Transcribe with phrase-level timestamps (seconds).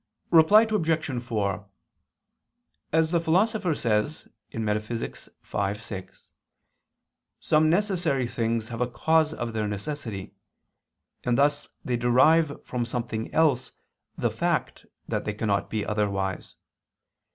[0.31, 1.21] Reply Obj.
[1.21, 1.69] 4:
[2.91, 4.97] As the Philosopher says (Metaph.
[4.97, 5.07] v,
[5.53, 5.83] text.
[5.85, 6.29] 6),
[7.39, 10.33] some necessary things have a cause of their necessity:
[11.23, 13.73] and thus they derive from something else
[14.17, 16.55] the fact that they cannot be otherwise.